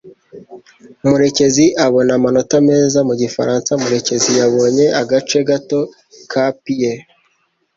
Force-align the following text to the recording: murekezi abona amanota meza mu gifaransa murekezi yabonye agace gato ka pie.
murekezi 1.07 1.65
abona 1.85 2.11
amanota 2.17 2.55
meza 2.69 2.99
mu 3.07 3.13
gifaransa 3.21 3.71
murekezi 3.81 4.31
yabonye 4.39 4.85
agace 5.01 5.39
gato 5.49 5.79
ka 6.31 6.45
pie. 6.63 6.91